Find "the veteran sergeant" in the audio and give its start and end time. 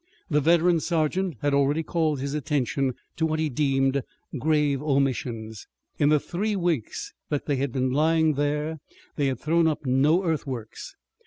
0.31-1.35